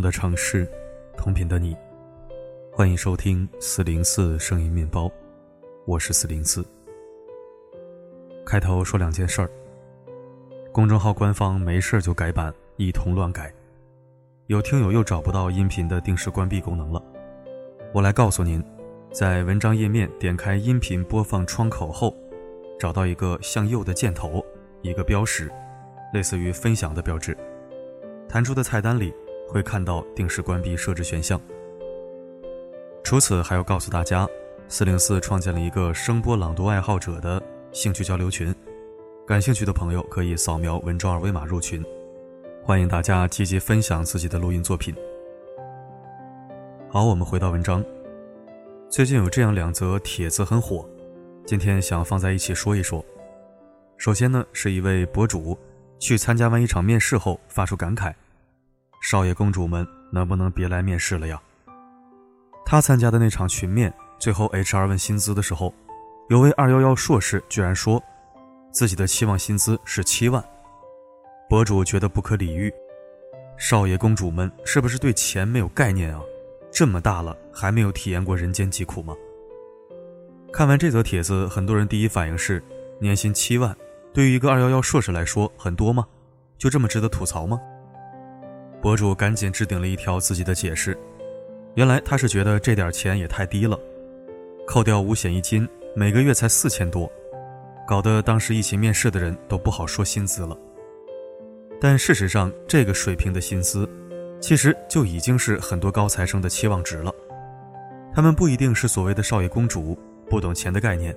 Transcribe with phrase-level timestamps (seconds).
[0.00, 0.66] 的城市，
[1.16, 1.76] 同频的你，
[2.72, 5.10] 欢迎收听四零四声音面包，
[5.84, 6.64] 我是四零四。
[8.46, 9.50] 开头说两件事儿。
[10.72, 13.52] 公众号官方没事就改版，一通乱改，
[14.46, 17.02] 有听友又找不到音频的定时关闭功能了。
[17.92, 18.64] 我来告诉您，
[19.12, 22.16] 在文章页面点开音频播放窗口后，
[22.78, 24.44] 找到一个向右的箭头，
[24.80, 25.50] 一个标识，
[26.14, 27.36] 类似于分享的标志，
[28.28, 29.12] 弹出的菜单里。
[29.50, 31.40] 会看到定时关闭设置选项。
[33.02, 34.28] 除此，还要告诉大家，
[34.68, 37.42] 四零四创建了一个声波朗读爱好者的
[37.72, 38.54] 兴趣交流群，
[39.26, 41.84] 感兴趣的朋友可以扫描文章二维码入群。
[42.62, 44.94] 欢迎大家积极分享自己的录音作品。
[46.88, 47.84] 好，我们回到文章。
[48.88, 50.88] 最近有这样两则帖子很火，
[51.44, 53.04] 今天想放在一起说一说。
[53.96, 55.58] 首先呢，是一位博主
[55.98, 58.14] 去参加完一场面试后发出感慨。
[59.00, 61.40] 少爷公主们，能不能别来面试了呀？
[62.66, 65.72] 他参加的那场群面，最后 HR 问薪资的时候，
[66.28, 68.00] 有位二幺幺硕士居然说，
[68.70, 70.44] 自己的期望薪资是七万。
[71.48, 72.72] 博主觉得不可理喻，
[73.56, 76.20] 少爷公主们是不是对钱没有概念啊？
[76.70, 79.16] 这么大了还没有体验过人间疾苦吗？
[80.52, 82.62] 看完这则帖子，很多人第一反应是，
[83.00, 83.74] 年薪七万，
[84.12, 86.06] 对于一个二幺幺硕士来说很多吗？
[86.58, 87.58] 就这么值得吐槽吗？
[88.80, 90.96] 博主赶紧置顶了一条自己的解释，
[91.74, 93.78] 原来他是觉得这点钱也太低了，
[94.66, 97.10] 扣掉五险一金，每个月才四千多，
[97.86, 100.56] 搞得当时一起面试的人都不好说薪资了。
[101.80, 103.88] 但事实上，这个水平的薪资，
[104.40, 107.14] 其实就已经是很多高材生的期望值了。
[108.14, 111.14] 他们不一定是所谓的少爷公主，不懂钱的概念，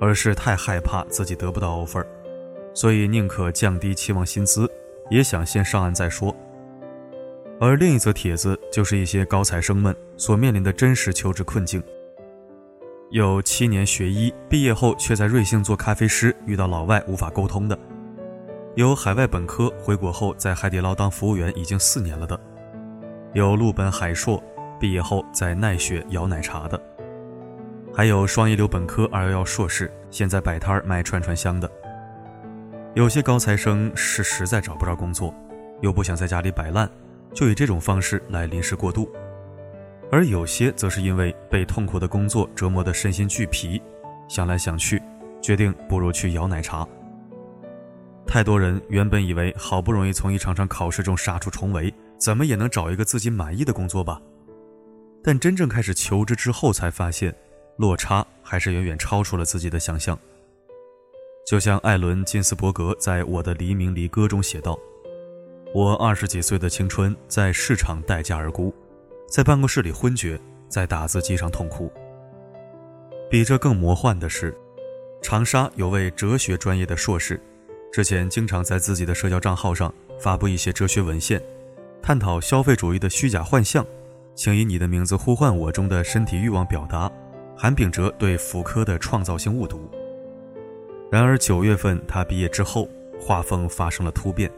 [0.00, 2.06] 而是太害怕自己得不到 offer，
[2.74, 4.70] 所以宁可降低期望薪资，
[5.10, 6.34] 也想先上岸再说。
[7.62, 11.80] 而另一则帖子就是一些高材生们所面临的真实求职困境。
[13.12, 17.76] 有七年学医，毕业后却在瑞幸做咖啡师，遇到老外无法沟通的；
[18.74, 22.36] 有海外本科回国后在海底捞当服务员已经四年了的；
[23.32, 24.42] 有陆本海硕
[24.80, 26.76] 毕业后在奈雪摇奶茶的；
[27.94, 31.70] 还有双一流本科二幺幺硕士现在摆摊卖串串香的。
[32.96, 35.32] 有些高材生是实在找不着工作，
[35.80, 36.90] 又不想在家里摆烂。
[37.34, 39.10] 就以这种方式来临时过渡，
[40.10, 43.80] 而有些则是因为被痛苦的工作折磨得身心俱疲，
[44.28, 45.02] 想来想去，
[45.40, 46.86] 决定不如去摇奶茶。
[48.26, 54.20] 太多人原本以为好不容易从一场场考试中杀出重围，怎么也能找一个自己满意的工作吧，
[55.22, 57.34] 但真正开始求职之后，才发现
[57.76, 60.18] 落差还是远远超出了自己的想象。
[61.46, 64.78] 就像艾伦·金斯伯格在《我的黎明离歌》中写道。
[65.74, 68.74] 我二十几岁的青春在市场待价而沽，
[69.26, 70.38] 在办公室里昏厥，
[70.68, 71.90] 在打字机上痛哭。
[73.30, 74.54] 比这更魔幻的是，
[75.22, 77.40] 长沙有位哲学专业的硕士，
[77.90, 79.90] 之前经常在自己的社交账号上
[80.20, 81.42] 发布一些哲学文献，
[82.02, 83.82] 探讨消费主义的虚假幻象，
[84.34, 87.10] 请以你的名字呼唤我中的身体欲望表达，
[87.56, 89.90] 韩炳哲对福柯的创造性误读。
[91.10, 92.86] 然而九月份他毕业之后，
[93.18, 94.52] 画风发生了突变。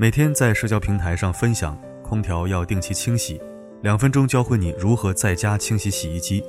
[0.00, 3.42] 每天在社交平台上分享空调要定期清洗，
[3.82, 6.40] 两分钟教会你如何在家清洗洗衣机。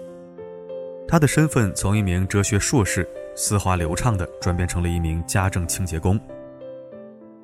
[1.08, 6.20] 他的身份从一名哲学硕士丝滑流畅的转变成了一名家政清洁工。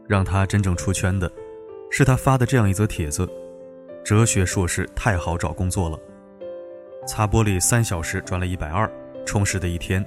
[0.08, 1.30] 让他真正出圈的，
[1.90, 3.28] 是他发的这样一则帖子：
[4.04, 6.00] 哲学硕士太好找工作了，
[7.08, 8.88] 擦玻璃三小时赚了一百二，
[9.26, 10.06] 充实的一天。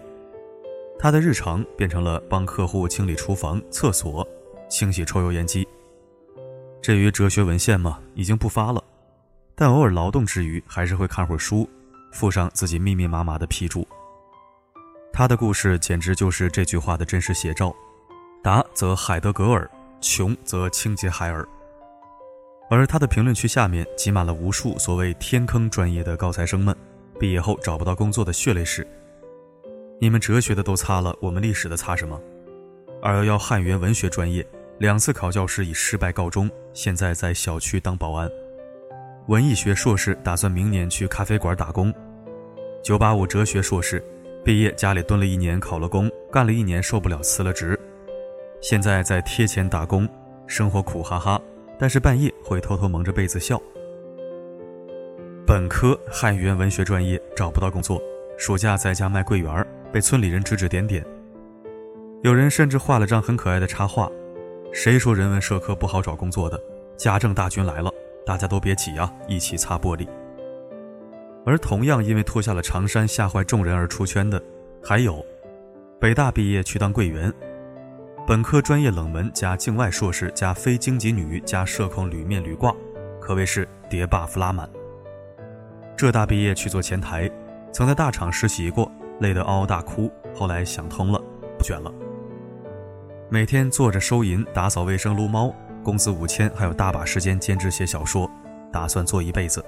[0.97, 4.25] 他的日常变成了帮客户清理厨房、厕所，
[4.71, 5.67] 清洗抽油烟机。
[6.89, 8.83] 至于哲学文献嘛，已经不发了，
[9.55, 11.69] 但偶尔劳动之余，还是会看会儿书，
[12.13, 13.87] 附上自己密密麻麻的批注。
[15.13, 17.77] 他的故事简直就是这句话的真实写照：
[18.43, 19.71] 达则海德格尔，
[20.01, 21.47] 穷则清洁海尔。
[22.71, 26.75] 而他的评论区下面挤满了无数所谓天坑专业的高材生们，
[27.21, 28.89] 毕业后找不到工作的血泪史。
[30.01, 32.19] 你们哲学的都擦了，我们历史的擦什么？
[33.03, 34.43] 二幺幺汉语言文学专业。
[34.79, 38.31] 两次考教师以失败告终，现在在小区当保安。
[39.27, 41.93] 文艺学硕士打算明年去咖啡馆打工。
[42.81, 44.03] 九八五哲学硕士
[44.45, 47.79] 毕业，家里蹲了一年，考了公，干了一年受不了，辞了职。
[48.61, 50.09] 现在在贴钱打工，
[50.47, 51.41] 生活苦哈哈，
[51.77, 53.61] 但是半夜会偷偷蒙着被子笑。
[55.45, 58.01] 本科汉语言文学专业找不到工作，
[58.39, 61.05] 暑假在家卖桂圆，被村里人指指点点。
[62.23, 64.09] 有人甚至画了张很可爱的插画。
[64.73, 66.61] 谁说人文社科不好找工作的？
[66.97, 67.91] 家政大军来了，
[68.27, 70.07] 大家都别挤啊，一起擦玻璃。
[71.47, 74.43] 而同样因为脱下了长衫吓坏众人而出圈的，
[74.83, 75.25] 还有
[75.99, 77.33] 北大毕业去当柜员，
[78.27, 82.75] 本科专业冷门加境外硕士加非京籍女加社恐屡面屡挂，
[83.21, 84.69] 可谓是叠 buff 拉满。
[85.97, 87.31] 浙大毕业去做前台，
[87.73, 88.91] 曾在大厂实习过，
[89.21, 91.21] 累得嗷嗷大哭，后来想通了，
[91.57, 91.93] 不卷了。
[93.31, 98.31] 每天坐着收银、打扫卫生、撸猫，工资五千，还有大把时间兼职写小说，
[98.73, 99.63] 打算做一辈子。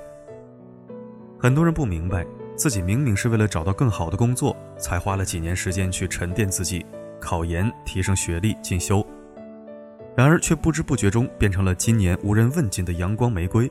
[1.38, 2.26] 很多人不明白，
[2.56, 6.86] 自己明明是为了找到更好的工作，才花了几年时间去沉淀自己、
[7.20, 9.06] 考研、提升学历、进修，
[10.16, 13.70] 然而却不知不觉中变成了今年无人问津的阳光玫瑰，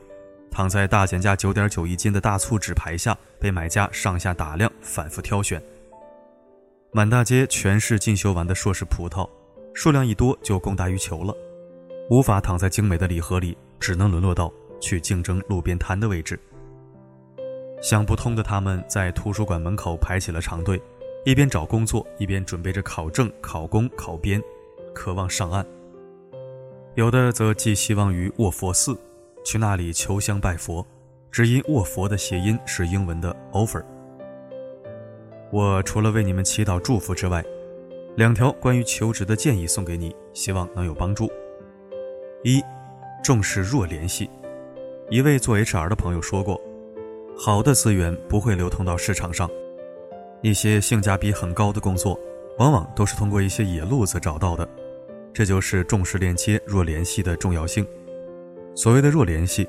[0.52, 5.60] 躺在大减价九点九一斤的大促纸牌下，被买家上下打量、反复挑选。
[6.92, 9.28] 满大街全是进修完的硕士葡萄，
[9.74, 11.34] 数量一多就供大于求了，
[12.10, 14.52] 无法躺在精美的礼盒里，只能沦落到
[14.82, 16.40] 去竞争路边摊的位置。
[17.82, 20.82] 想不通的他们在图书馆门口排起了长队，
[21.24, 24.42] 一边找工作，一边准备着考证、考公、考编，
[24.94, 25.66] 渴望上岸。
[26.96, 29.00] 有的则寄希望于卧佛寺，
[29.46, 30.86] 去那里求香拜佛，
[31.32, 33.82] 只因卧佛的谐音是英文的 offer。
[35.52, 37.42] 我除了为你们祈祷祝福之外，
[38.20, 41.32] 两条关于求职的建议送给你，希望能有帮助。
[42.44, 42.62] 一，
[43.24, 44.30] 重视弱联系。
[45.10, 46.60] 一位做 HR 的朋友说过。
[47.38, 49.50] 好的资源不会流通到市场上，
[50.42, 52.20] 一些性价比很高的工作，
[52.58, 54.68] 往往都是通过一些野路子找到的。
[55.32, 57.88] 这就是重视链接、弱联系的重要性。
[58.76, 59.66] 所谓的弱联系，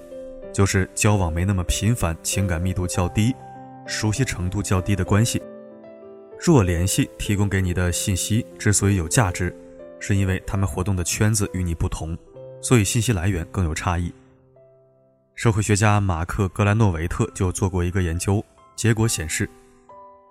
[0.53, 3.33] 就是交往没那么频繁、情感密度较低、
[3.87, 5.41] 熟悉程度较低的关系。
[6.43, 9.55] 弱联系提供给你的信息之所以有价值，
[9.99, 12.17] 是因为他们活动的圈子与你不同，
[12.63, 14.11] 所以信息来源更有差异。
[15.35, 18.43] 社会学家马克·格兰诺维特就做过一个研究，
[18.75, 19.47] 结果显示，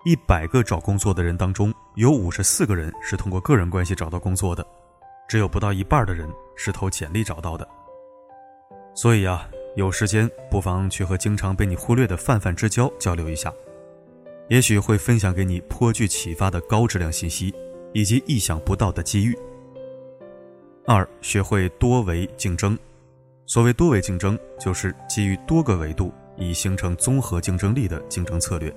[0.03, 4.65] 一百个找工作的人当中，有五十四个人是通过个人关系找到工作的，
[5.27, 7.67] 只有不到一半的人是投简历找到的。
[8.95, 13.53] 所以啊，有时间不妨去和经常被你忽略的泛泛之交交流一下，
[14.49, 17.53] 也许会分享给你颇具启发的高质量信息，
[17.93, 19.37] 以及意想不到的机遇。
[20.85, 22.77] 二，学会多维竞争。
[23.45, 28.73] 所谓多维竞争，就是基于多个维度以形成综合竞争力的竞争策略。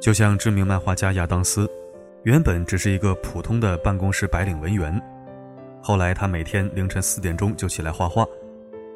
[0.00, 1.68] 就像知名漫画家亚当斯，
[2.22, 5.00] 原本只是一个普通的办公室白领文员，
[5.82, 8.24] 后来他每天凌晨四点钟就起来画画，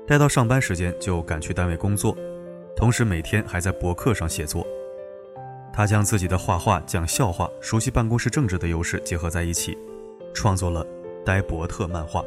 [0.07, 2.17] 待到上班时间就赶去单位工作，
[2.77, 4.65] 同时每天还在博客上写作。
[5.73, 9.77] 他将自己的画画、讲笑话、熟悉办公室政治的优势结合在一起，
[10.35, 10.85] 创作了
[11.25, 12.21] 《呆伯特漫画》。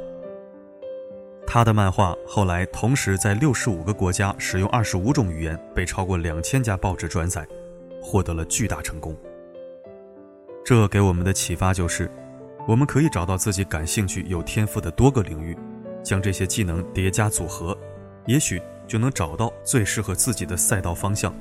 [1.45, 7.45] 他的漫画后来同时在六十五个国家使用二十五种语言，被超过两千家报纸转载，
[8.01, 9.15] 获得了巨大成功。
[10.65, 12.09] 这给我们的启发就是，
[12.65, 15.55] 我们可以找到自己感兴趣、有天赋的多个领域，
[16.01, 17.77] 将这些技能叠加组合，
[18.25, 21.35] 也许就能找到最适合自己的赛道方向。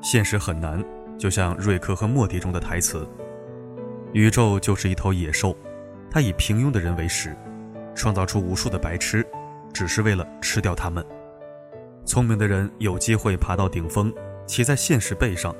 [0.00, 0.84] 现实很难，
[1.18, 3.06] 就像瑞克和莫蒂中的台词
[4.12, 5.56] ：“宇宙就是一头野兽，
[6.10, 7.36] 它以平庸的人为食。”
[7.94, 9.26] 创造出无数的白痴，
[9.72, 11.04] 只是为了吃掉他们。
[12.06, 14.14] 聪明的人有机会爬到顶峰，
[14.46, 15.52] 骑在现实背上，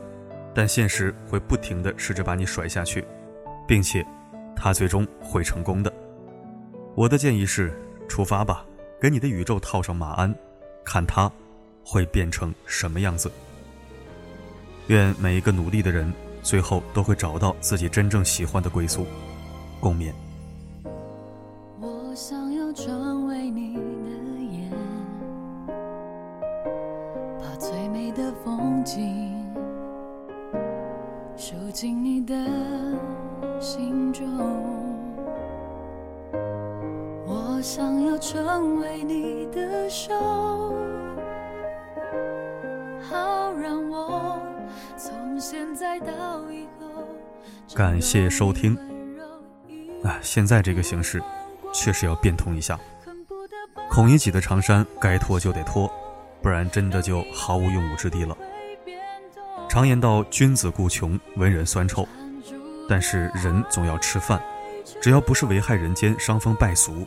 [0.55, 3.05] 但现实会不停地试着把你甩下去，
[3.67, 4.07] 并且，
[4.55, 5.93] 他最终会成功的。
[6.95, 7.77] 我的建议是：
[8.09, 8.65] 出发吧，
[9.01, 10.33] 给你的宇宙套上马鞍，
[10.85, 11.29] 看它
[11.85, 13.29] 会变成什么样子。
[14.89, 19.07] 愿每一个努力的人，最后都会找到自己真正喜欢的归宿。
[19.81, 20.13] 共勉。
[21.81, 23.81] 我想要成为你的
[24.51, 24.71] 眼，
[27.39, 29.47] 把最美的风景
[31.37, 32.35] 收进你的
[33.61, 34.27] 心中，
[37.27, 40.15] 我想要成为你的手，
[47.75, 48.77] 感谢收听。
[50.03, 51.23] 啊，现在这个形式
[51.73, 52.79] 确实要变通一下。
[53.89, 55.89] 孔乙己的长衫该脱就得脱，
[56.43, 58.37] 不然真的就毫无用武之地了。
[59.69, 62.07] 常言道：“君子固穷，文人酸臭。”
[62.89, 64.43] 但是人总要吃饭，
[65.01, 67.07] 只要不是危害人间、伤风败俗，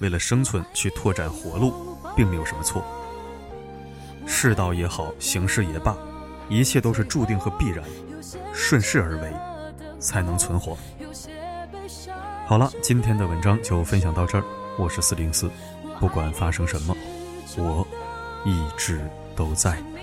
[0.00, 2.82] 为了生存去拓展活路，并没有什么错。
[4.26, 5.96] 世道也好，形势也罢，
[6.50, 7.82] 一切都是注定和必然
[8.52, 9.32] 顺势而为
[10.00, 10.76] 才能存活。
[12.46, 14.44] 好了今天的文章就分享到这儿
[14.76, 15.48] 我是四零四
[16.00, 16.96] 不管发生什么
[17.56, 17.86] 我
[18.44, 19.00] 一直
[19.36, 19.99] 都在。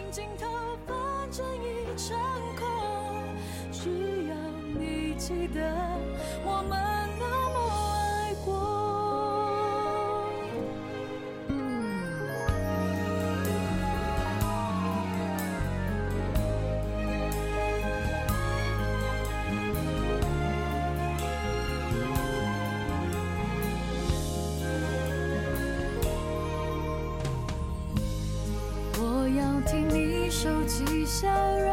[30.40, 31.28] 收起笑
[31.58, 31.67] 容。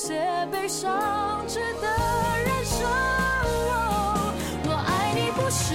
[0.00, 0.14] 些
[0.52, 1.88] 悲伤值得
[2.46, 2.86] 忍受。
[4.64, 5.74] 我爱你不是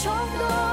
[0.00, 0.65] 冲动。